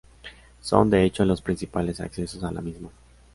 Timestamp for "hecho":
1.03-1.25